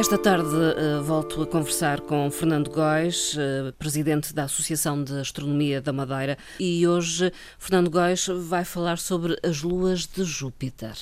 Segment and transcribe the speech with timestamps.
[0.00, 5.82] Esta tarde uh, volto a conversar com Fernando Góis, uh, presidente da Associação de Astronomia
[5.82, 10.94] da Madeira, e hoje Fernando Góis vai falar sobre as luas de Júpiter.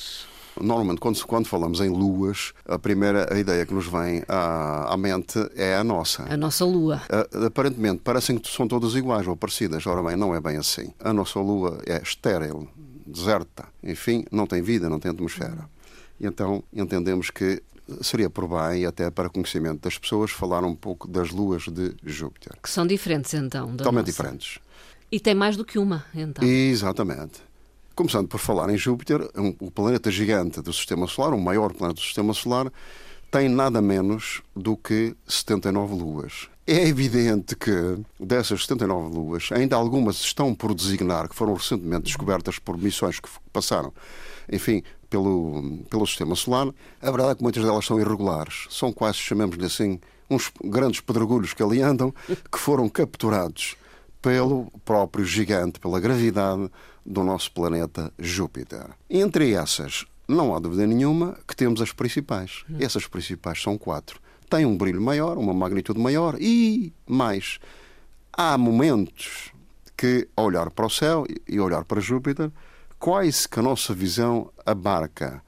[0.60, 4.96] Normalmente, quando, quando, falamos em luas, a primeira a ideia que nos vem à, à
[4.96, 6.24] mente é a nossa.
[6.24, 7.00] A nossa lua.
[7.46, 9.86] Aparentemente, parecem que são todas iguais ou parecidas.
[9.86, 10.92] Ora bem, não é bem assim.
[10.98, 12.68] A nossa lua é estéril,
[13.06, 15.70] deserta, enfim, não tem vida, não tem atmosfera.
[16.20, 17.62] E então entendemos que
[18.02, 22.52] seria por bem, até para conhecimento das pessoas, falar um pouco das luas de Júpiter.
[22.62, 23.76] Que são diferentes, então?
[23.76, 24.22] Totalmente nossa.
[24.22, 24.58] diferentes.
[25.10, 26.46] E tem mais do que uma, então?
[26.46, 27.40] Exatamente.
[27.94, 32.00] Começando por falar em Júpiter, um, o planeta gigante do Sistema Solar, o maior planeta
[32.00, 32.70] do Sistema Solar,
[33.30, 36.48] tem nada menos do que 79 luas.
[36.66, 37.72] É evidente que
[38.20, 43.28] dessas 79 luas, ainda algumas estão por designar, que foram recentemente descobertas por missões que
[43.52, 43.92] passaram,
[44.50, 46.68] enfim, pelo, pelo sistema solar,
[47.00, 48.66] a verdade é que muitas delas são irregulares.
[48.70, 52.12] São quase, chamemos-lhe assim, uns grandes pedregulhos que ali andam,
[52.50, 53.74] que foram capturados
[54.20, 56.70] pelo próprio gigante, pela gravidade
[57.04, 58.90] do nosso planeta Júpiter.
[59.08, 62.64] Entre essas, não há dúvida nenhuma que temos as principais.
[62.78, 64.20] Essas principais são quatro.
[64.50, 67.58] Têm um brilho maior, uma magnitude maior e mais.
[68.32, 69.50] Há momentos
[69.96, 72.50] que, ao olhar para o céu e olhar para Júpiter,
[72.98, 75.42] quais que a nossa visão abarca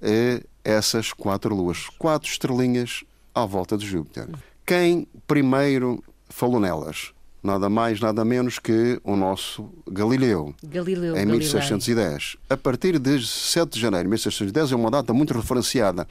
[0.00, 4.28] é essas quatro luas, quatro estrelinhas à volta de Júpiter.
[4.66, 7.12] Quem primeiro falou nelas?
[7.42, 10.54] Nada mais, nada menos que o nosso Galileu.
[10.62, 12.36] Galileu em 1610.
[12.48, 16.06] A partir de 7 de janeiro de 1610, é uma data muito referenciada,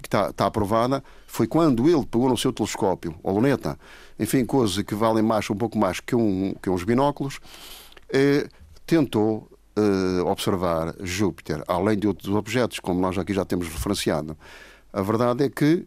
[0.00, 3.76] que está, está aprovada, foi quando ele pegou no seu telescópio, ou luneta,
[4.16, 7.40] enfim, coisa que vale mais, um pouco mais que, um, que uns binóculos,
[8.08, 8.48] eh,
[8.86, 14.36] tentou uh, observar Júpiter, além de outros objetos, como nós aqui já temos referenciado,
[14.92, 15.84] a verdade é que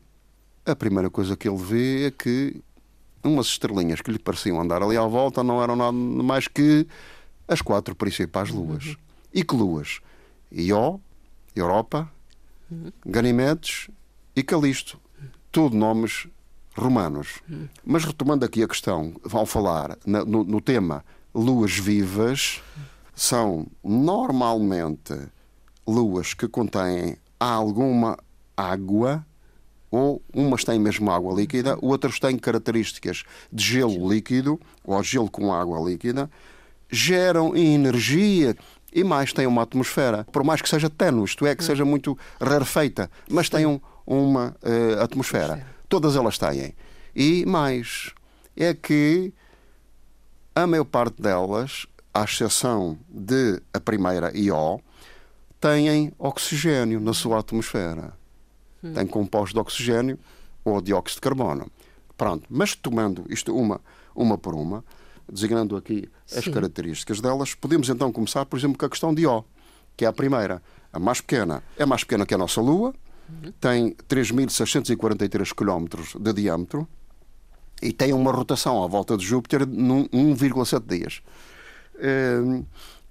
[0.66, 2.62] a primeira coisa que ele vê é que
[3.24, 6.88] umas estrelinhas que lhe pareciam andar ali à volta não eram nada mais que
[7.48, 8.86] as quatro principais luas.
[8.86, 8.96] Uhum.
[9.34, 10.00] E que luas?
[10.52, 11.00] Ió,
[11.56, 12.12] Europa,
[12.72, 12.92] uhum.
[13.06, 13.90] Ganimedes
[14.36, 15.00] e Calisto.
[15.52, 16.28] Tudo nomes
[16.76, 17.42] romanos.
[17.50, 17.68] Uhum.
[17.84, 21.04] Mas retomando aqui a questão, vão falar no, no tema
[21.34, 22.62] luas vivas,
[23.16, 25.14] são normalmente
[25.86, 28.18] luas que contêm alguma
[28.56, 29.26] água,
[29.92, 35.54] ou umas têm mesmo água líquida, outras têm características de gelo líquido, ou gelo com
[35.54, 36.30] água líquida,
[36.90, 38.56] geram energia
[38.94, 42.18] e mais têm uma atmosfera, por mais que seja tenue, isto é, que seja muito
[42.42, 45.66] rarefeita, mas têm uma uh, atmosfera.
[45.88, 46.74] Todas elas têm.
[47.16, 48.12] E mais,
[48.56, 49.34] é que
[50.56, 54.82] a maior parte delas à exceção de a primeira IO,
[55.60, 58.14] têm oxigênio na sua atmosfera.
[58.84, 58.94] Hum.
[58.94, 60.18] Têm compostos de oxigênio
[60.64, 61.70] ou dióxido de carbono.
[62.18, 63.80] Pronto, mas tomando isto uma,
[64.16, 64.84] uma por uma,
[65.32, 66.52] designando aqui as Sim.
[66.52, 69.44] características delas, podemos então começar, por exemplo, com a questão de O,
[69.96, 71.64] que é a primeira, a mais pequena.
[71.78, 72.94] É mais pequena que a nossa Lua,
[73.30, 73.52] uhum.
[73.60, 76.88] tem 3.643 km de diâmetro
[77.82, 81.22] e tem uma rotação à volta de Júpiter num 1,7 dias.
[82.00, 82.64] Ehm,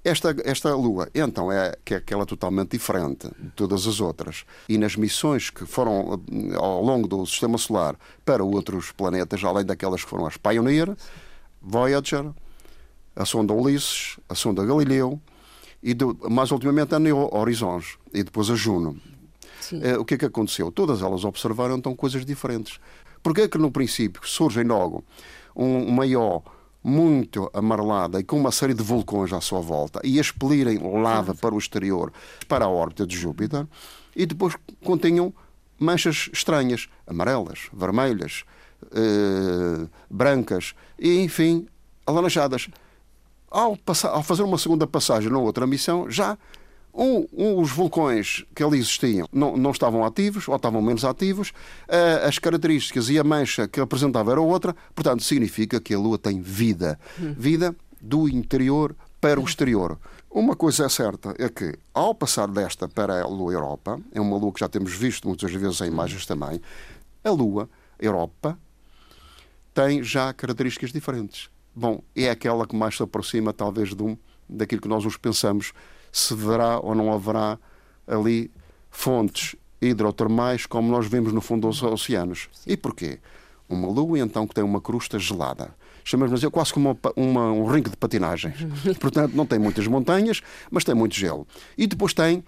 [0.05, 4.45] esta, esta Lua, então, é que é aquela totalmente diferente de todas as outras.
[4.69, 9.65] E nas missões que foram eh, ao longo do Sistema Solar para outros planetas, além
[9.65, 10.97] daquelas que foram as Pioneer,
[11.61, 12.31] Voyager,
[13.17, 15.21] a sonda Ulisses, a sonda Galileu
[15.83, 15.97] e,
[16.31, 19.01] mais ultimamente, a Neo Horizons e depois a Juno.
[19.73, 20.71] Eh, o que é que aconteceu?
[20.71, 22.79] Todas elas observaram então coisas diferentes.
[23.23, 25.05] Porque é que no princípio surgem logo
[25.55, 26.43] um maior
[26.89, 31.55] muito amarelada e com uma série de vulcões à sua volta e expelirem lava para
[31.55, 32.13] o exterior,
[32.49, 33.67] para a órbita de Júpiter,
[34.17, 35.33] e depois continham
[35.79, 38.45] manchas estranhas, amarelas, vermelhas,
[38.93, 41.67] eh, brancas e, enfim,
[42.07, 42.69] alaranjadas.
[43.51, 46.37] Ao, passar, ao fazer uma segunda passagem na outra missão, já
[46.99, 51.51] um, um, os vulcões que ali existiam não, não estavam ativos ou estavam menos ativos,
[51.51, 56.19] uh, as características e a mancha que apresentava era outra, portanto, significa que a Lua
[56.19, 56.99] tem vida.
[57.21, 57.35] Hum.
[57.37, 59.99] Vida do interior para o exterior.
[60.31, 64.37] Uma coisa é certa, é que ao passar desta para a Lua Europa, é uma
[64.37, 66.61] Lua que já temos visto muitas vezes em imagens também,
[67.25, 67.69] a Lua
[67.99, 68.59] Europa
[69.73, 71.49] tem já características diferentes
[71.79, 74.17] bom, é aquela que mais se aproxima, talvez, de um,
[74.49, 75.73] daquilo que nós os pensamos,
[76.13, 77.59] se haverá ou não haverá
[78.07, 78.51] ali
[78.91, 82.49] fontes hidrotermais como nós vemos no fundo dos oceanos.
[82.53, 82.73] Sim.
[82.73, 83.19] E porquê?
[83.69, 85.75] Uma lua, então, que tem uma crosta gelada.
[86.03, 88.53] Chamamos é quase como uma, uma, um ringue de patinagem.
[88.99, 90.41] Portanto, não tem muitas montanhas,
[90.71, 91.47] mas tem muito gelo.
[91.77, 92.43] E depois tem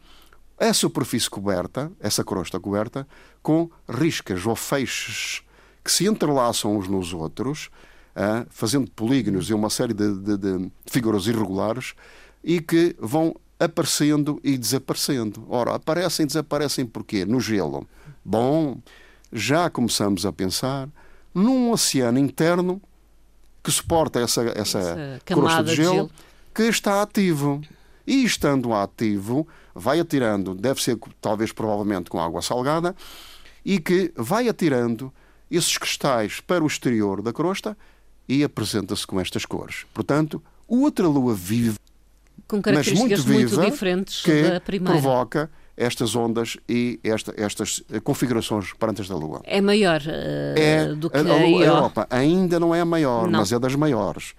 [0.58, 3.06] a superfície coberta, essa crosta coberta,
[3.42, 5.42] com riscas ou feixes
[5.84, 7.70] que se entrelaçam uns nos outros,
[8.14, 11.94] ah, fazendo polígonos e uma série de, de, de figuras irregulares
[12.42, 15.46] e que vão aparecendo e desaparecendo.
[15.48, 17.24] Ora, aparecem e desaparecem porquê?
[17.24, 17.86] No gelo.
[18.24, 18.78] Bom,
[19.32, 20.88] já começamos a pensar
[21.34, 22.80] num oceano interno
[23.62, 26.10] que suporta essa, essa, essa crosta de gelo, de gelo
[26.54, 27.60] que está ativo.
[28.06, 32.96] E estando ativo, vai atirando, deve ser talvez provavelmente com água salgada,
[33.64, 35.12] e que vai atirando
[35.50, 37.76] esses cristais para o exterior da crosta
[38.28, 39.84] e apresenta-se com estas cores.
[39.92, 41.76] Portanto, outra lua vive
[42.46, 44.92] com características muito, viva, muito diferentes que da primeira.
[44.92, 49.40] provoca estas ondas e esta, estas configurações perante da Lua.
[49.44, 52.06] É maior uh, é, do que a, a, a Europa.
[52.10, 53.40] Ainda não é a maior, não.
[53.40, 54.34] mas é das maiores.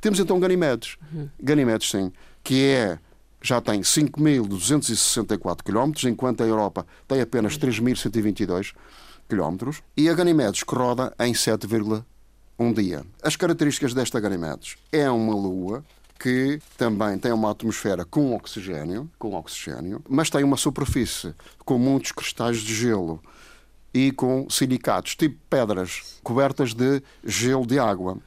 [0.00, 0.98] Temos então Ganimedes.
[1.12, 1.28] Uhum.
[1.40, 2.12] Ganimedes, sim,
[2.44, 2.98] que é
[3.42, 8.72] já tem 5.264 km, enquanto a Europa tem apenas 3.122
[9.28, 13.04] km, e a Ganimedes que roda em 7,1 dia.
[13.22, 15.84] As características desta Ganimedes é uma lua
[16.18, 21.34] que também tem uma atmosfera com oxigênio, com oxigênio, mas tem uma superfície
[21.64, 23.22] com muitos cristais de gelo
[23.92, 28.18] e com silicatos, tipo pedras cobertas de gelo de água.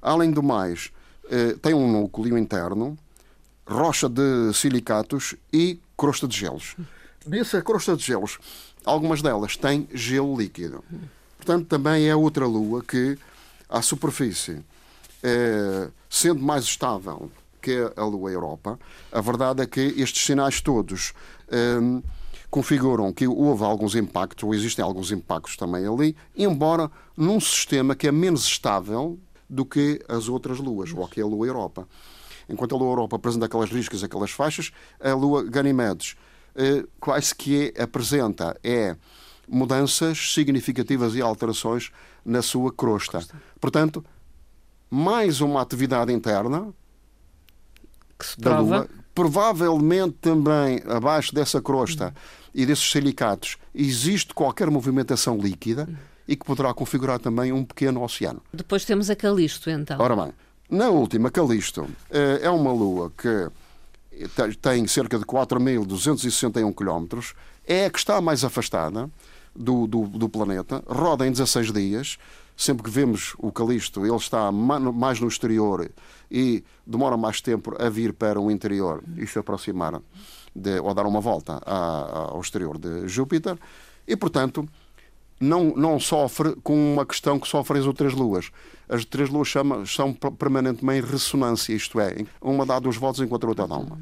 [0.00, 0.90] Além do mais,
[1.30, 2.98] eh, tem um núcleo interno,
[3.66, 6.76] rocha de silicatos e crosta de gelos.
[7.26, 8.38] Nessa crosta de gelos,
[8.84, 10.84] algumas delas têm gelo líquido.
[11.36, 13.18] Portanto, também é outra lua que,
[13.68, 14.62] à superfície,
[15.24, 17.30] é, sendo mais estável
[17.62, 18.78] que a Lua Europa,
[19.10, 21.14] a verdade é que estes sinais todos
[21.48, 21.78] é,
[22.50, 28.06] configuram que houve alguns impactos, ou existem alguns impactos também ali, embora num sistema que
[28.06, 29.18] é menos estável
[29.48, 31.88] do que as outras luas, ou que a Lua Europa.
[32.46, 36.16] Enquanto a Lua Europa apresenta aquelas riscas, aquelas faixas, a Lua Ganymedes
[36.54, 38.94] eh, quase que apresenta é
[39.48, 41.90] mudanças significativas e alterações
[42.24, 43.26] na sua crosta.
[43.60, 44.04] Portanto,
[44.94, 46.72] mais uma atividade interna
[48.16, 48.76] que se prova.
[48.76, 52.12] Lua, provavelmente também abaixo dessa crosta uhum.
[52.54, 55.96] e desses silicatos existe qualquer movimentação líquida uhum.
[56.28, 58.40] e que poderá configurar também um pequeno oceano.
[58.52, 60.00] Depois temos a Calisto, então.
[60.00, 60.32] Ora bem,
[60.70, 63.50] na última, Calisto eh, é uma lua que
[64.62, 67.18] tem cerca de 4.261 km,
[67.66, 69.10] é a que está mais afastada
[69.54, 72.18] do, do, do planeta, roda em 16 dias
[72.56, 75.90] sempre que vemos o Calisto, ele está mais no exterior
[76.30, 80.00] e demora mais tempo a vir para o interior e se aproximar
[80.54, 83.58] de, ou dar uma volta ao exterior de Júpiter
[84.06, 84.68] e, portanto,
[85.40, 88.50] não, não sofre com uma questão que sofrem as outras luas.
[88.88, 89.52] As três luas
[89.86, 93.98] são permanentemente em ressonância, isto é, uma dá duas voltas enquanto a outra dá uma.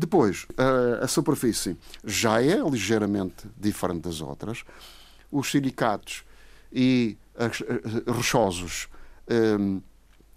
[0.00, 4.62] Depois, a, a superfície já é ligeiramente diferente das outras.
[5.28, 6.22] Os silicatos
[6.72, 7.18] e
[8.06, 8.86] rochosos
[9.58, 9.80] um,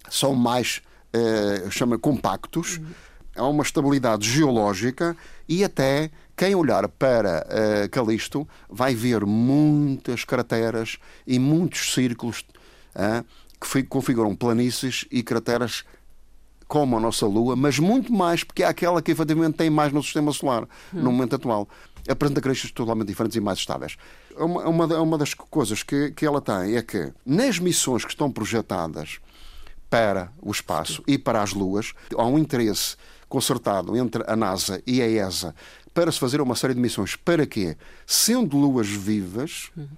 [0.10, 0.82] são mais
[1.16, 2.86] uh, chama compactos, uhum.
[3.36, 5.16] há uma estabilidade geológica
[5.48, 10.98] e até quem olhar para uh, Calisto vai ver muitas crateras
[11.28, 12.44] e muitos círculos
[12.96, 13.24] uh,
[13.60, 15.86] que configuram planícies e crateras
[16.72, 20.02] como a nossa Lua, mas muito mais, porque é aquela que efetivamente tem mais no
[20.02, 21.12] sistema solar, no hum.
[21.12, 21.68] momento atual.
[22.08, 23.98] Apresenta características totalmente diferentes e mais estáveis.
[24.38, 28.32] Uma, uma, uma das coisas que, que ela tem é que nas missões que estão
[28.32, 29.20] projetadas
[29.90, 32.96] para o espaço e para as luas, há um interesse
[33.28, 35.54] concertado entre a NASA e a ESA
[35.94, 37.18] para se fazer uma série de missões.
[37.18, 37.76] Para quê?
[38.08, 39.90] Sendo luas vivas, uhum.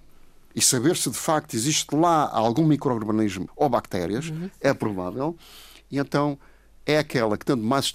[0.56, 4.50] e saber se de facto existe lá algum microorganismo ou bactérias, uhum.
[4.60, 5.38] é provável,
[5.92, 6.40] e então
[6.86, 7.92] é aquela que, tendo mais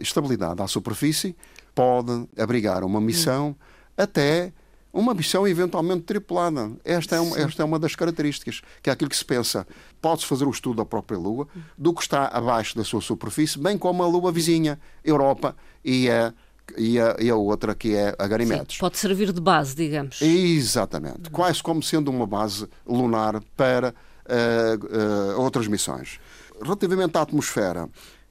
[0.00, 1.36] estabilidade à superfície,
[1.74, 3.56] pode abrigar uma missão
[3.96, 4.52] até
[4.92, 6.72] uma missão eventualmente tripulada.
[6.84, 9.66] Esta é, uma, esta é uma das características, que é aquilo que se pensa.
[10.00, 13.76] Pode-se fazer o estudo da própria Lua, do que está abaixo da sua superfície, bem
[13.76, 15.54] como a Lua vizinha, Europa
[15.84, 16.32] e a,
[16.76, 18.76] e a, e a outra que é a Ganymedes.
[18.76, 20.20] Sim, pode servir de base, digamos.
[20.22, 21.30] Exatamente.
[21.30, 23.94] Quase como sendo uma base lunar para
[24.26, 26.18] uh, uh, outras missões
[26.62, 27.88] relativamente à atmosfera,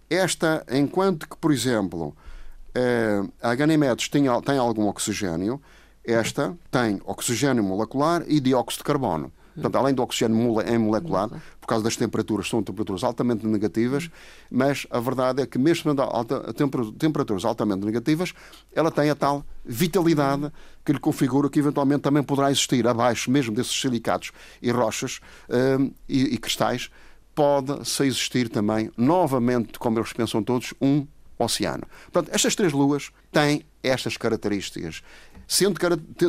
[0.10, 2.16] esta, enquanto que, por exemplo,
[2.74, 5.62] eh, a Ganymedes tem, tem algum oxigênio,
[6.04, 9.32] esta tem oxigênio molecular e dióxido de carbono.
[9.58, 11.30] Portanto, além do oxigênio em molecular,
[11.60, 14.10] por causa das temperaturas, são temperaturas altamente negativas,
[14.52, 16.54] mas a verdade é que, mesmo a
[16.94, 18.34] temperaturas altamente negativas,
[18.72, 20.52] ela tem a tal vitalidade
[20.86, 24.32] que lhe configura que, eventualmente, também poderá existir abaixo, mesmo desses silicatos
[24.62, 25.20] e rochas
[25.50, 26.92] um, e, e cristais,
[27.38, 31.06] pode-se existir também, novamente, como eles pensam todos, um
[31.38, 31.84] oceano.
[32.12, 35.04] Portanto, estas três luas têm estas características.
[35.48, 35.80] Sendo,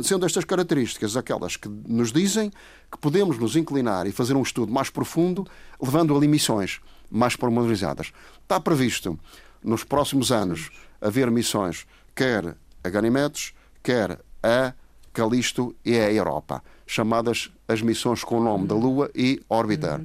[0.05, 2.53] sendo estas características aquelas que nos dizem
[2.93, 5.47] que podemos nos inclinar e fazer um estudo mais profundo,
[5.81, 6.79] levando a missões
[7.11, 8.13] mais pormenorizadas.
[8.43, 9.19] Está previsto,
[9.65, 10.69] nos próximos anos,
[11.01, 14.75] haver missões quer a Ganymedes, quer a
[15.15, 20.03] Calisto e a Europa, chamadas as missões com o nome da Lua e Orbiter.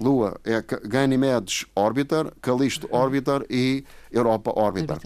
[0.00, 4.98] Lua é Ganymedes Orbiter, Calisto Orbiter e Europa Orbiter,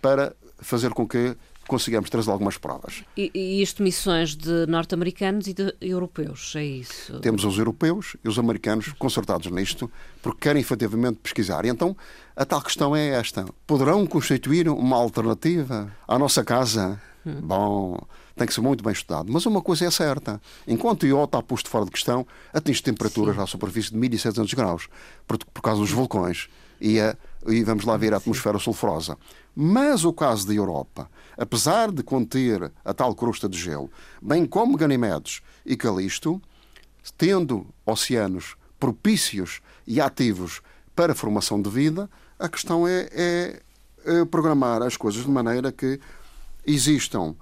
[0.00, 1.36] para fazer com que
[1.70, 3.04] consigamos trazer algumas provas.
[3.16, 7.20] E, e isto missões de norte-americanos e de europeus, é isso?
[7.20, 9.88] Temos os europeus e os americanos concertados nisto,
[10.20, 11.64] porque querem efetivamente pesquisar.
[11.64, 11.96] E então,
[12.34, 13.46] a tal questão é esta.
[13.68, 17.00] Poderão constituir uma alternativa à nossa casa?
[17.24, 17.40] Hum.
[17.40, 18.00] Bom,
[18.40, 19.30] tem que ser muito bem estudado.
[19.30, 23.36] Mas uma coisa é certa: enquanto o Ió está posto fora de questão, atinge temperaturas
[23.36, 23.42] Sim.
[23.42, 24.88] à superfície de 1700 graus,
[25.26, 26.48] por, por causa dos vulcões.
[26.80, 27.14] E, a,
[27.46, 29.18] e vamos lá ver a atmosfera sulfurosa.
[29.54, 33.90] Mas o caso da Europa, apesar de conter a tal crosta de gelo,
[34.22, 36.40] bem como Ganimedes e Calisto,
[37.18, 40.62] tendo oceanos propícios e ativos
[40.96, 43.62] para a formação de vida, a questão é, é,
[44.06, 46.00] é programar as coisas de maneira que
[46.66, 47.34] existam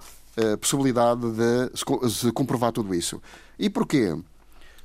[0.56, 3.20] possibilidade de se comprovar tudo isso.
[3.58, 4.16] E porquê?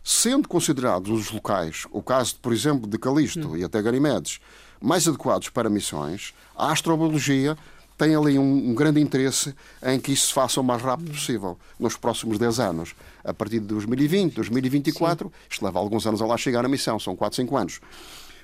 [0.04, 3.58] Sendo considerados os locais, o caso, por exemplo, de Calisto hum.
[3.58, 4.40] e até Ganimedes,
[4.82, 7.58] mais adequados para missões, a astrobiologia
[7.98, 11.58] tem ali um, um, grande interesse em que isso se faça o mais rápido possível,
[11.80, 12.96] nos próximos 10 anos.
[13.24, 15.34] A partir de 2020, 2024, Sim.
[15.50, 17.80] isto leva alguns anos a lá chegar a missão, são 4, 5 anos.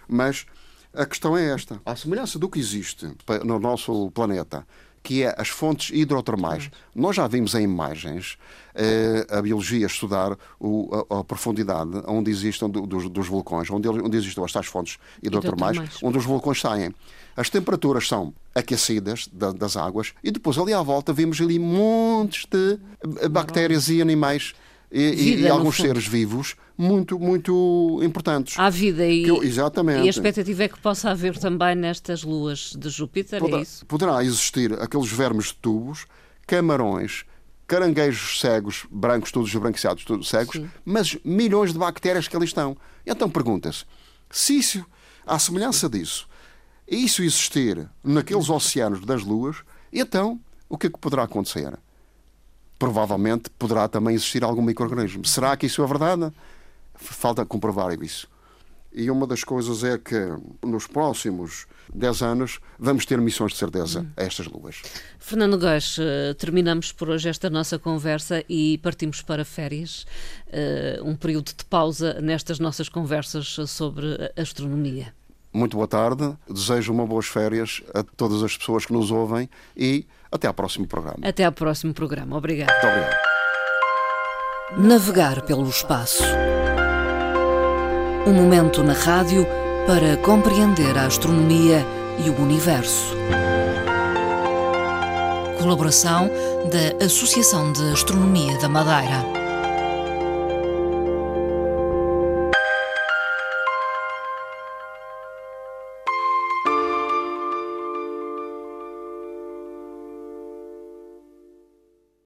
[0.08, 0.46] Mas
[0.94, 3.12] a questão é esta: a semelhança do que existe
[3.44, 4.66] no nosso planeta
[5.01, 6.70] que é as fontes hidrotermais.
[6.96, 8.38] Nós já vimos em imagens
[8.75, 13.88] eh, a biologia estudar o, a, a, profundidade onde existem do, dos, dos, vulcões, onde,
[13.88, 16.94] onde existem estas fontes hidrotermais, hidrotermais, onde os vulcões saem.
[17.36, 22.46] As temperaturas são aquecidas da, das águas e depois ali à volta vemos ali montes
[22.46, 22.79] de
[23.29, 24.53] bactérias e animais
[24.91, 28.58] e, e, alguns seres vivos muito, muito importantes.
[28.58, 30.03] Há vida e, eu, exatamente.
[30.03, 33.86] e a expectativa é que possa haver também nestas luas de Júpiter, Poderá, é isso?
[33.86, 36.05] Poderá existir aqueles vermes de tubos,
[36.48, 37.24] camarões,
[37.67, 40.69] caranguejos cegos, brancos, todos branqueados, todos cegos, Sim.
[40.84, 42.75] mas milhões de bactérias que ali estão.
[43.05, 43.86] Então pergunta-se,
[44.31, 44.84] se isso,
[45.25, 46.27] à semelhança disso,
[46.88, 49.58] isso existir naqueles oceanos das luas,
[49.93, 51.77] então o que é que poderá acontecer?
[52.79, 55.25] Provavelmente poderá também existir algum microorganismo.
[55.25, 56.31] Será que isso é verdade?
[56.95, 58.27] Falta comprovar isso.
[58.91, 60.15] E uma das coisas é que
[60.65, 64.81] nos próximos 10 anos vamos ter missões de certeza a estas luas.
[65.19, 70.07] Fernando Góes, eh, terminamos por hoje esta nossa conversa e partimos para férias,
[70.48, 75.13] eh, um período de pausa nestas nossas conversas sobre astronomia.
[75.53, 80.07] Muito boa tarde, desejo uma boas férias a todas as pessoas que nos ouvem e
[80.31, 81.17] até ao próximo programa.
[81.24, 82.38] Até ao próximo programa.
[82.38, 82.69] Obrigado.
[82.69, 83.29] Muito obrigado.
[84.77, 86.24] Navegar pelo espaço.
[88.27, 89.45] Um momento na rádio
[89.88, 91.83] para compreender a astronomia
[92.24, 93.15] e o universo.
[95.57, 96.29] Colaboração
[96.69, 99.38] da Associação de Astronomia da Madeira.